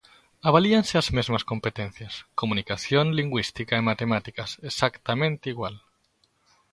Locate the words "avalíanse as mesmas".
0.49-1.43